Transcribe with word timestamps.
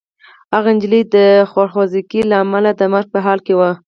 هغه 0.53 0.69
نجلۍ 0.75 1.01
د 1.15 1.17
خوارځواکۍ 1.49 2.21
له 2.31 2.35
امله 2.43 2.71
د 2.75 2.81
مرګ 2.93 3.07
په 3.13 3.19
حال 3.25 3.39
کې 3.45 3.53
وه. 3.59 3.71